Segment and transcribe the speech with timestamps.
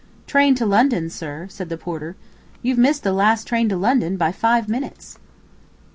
[0.25, 2.15] "Train to London, sir?" said the porter.
[2.63, 5.19] "You've missed the last train to London by five minutes!"